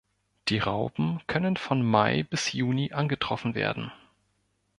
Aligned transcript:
Die 0.47 0.57
Raupen 0.57 1.21
können 1.27 1.57
von 1.57 1.83
Mai 1.83 2.23
bis 2.23 2.53
Juni 2.53 2.91
angetroffen 2.91 3.53
werden. 3.53 3.91